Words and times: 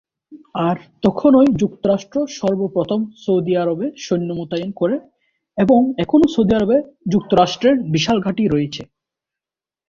আর 0.67 0.75
তখনই 1.03 1.49
যুক্তরাষ্ট্র 1.61 2.17
সর্বপ্রথম 2.37 2.99
সৌদি 3.23 3.53
আরবে 3.57 3.85
সৈন্য 3.97 4.29
মোতায়েন 4.33 4.71
করে 4.71 4.95
এবং 5.57 5.79
এখনো 5.97 6.25
সৌদি 6.27 6.53
আরবে 6.55 6.77
যুক্তরাষ্ট্রের 7.13 7.75
বিশাল 7.93 8.17
ঘাঁটি 8.25 8.43
রয়েছে। 8.45 8.81